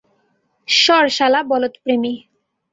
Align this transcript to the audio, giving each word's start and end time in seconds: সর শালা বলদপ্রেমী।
সর 0.67 1.05
শালা 1.17 1.41
বলদপ্রেমী। 1.51 2.13